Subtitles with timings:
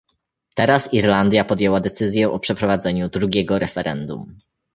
[0.55, 4.35] Teraz Irlandia podjęła decyzję o przeprowadzeniu drugiego referendum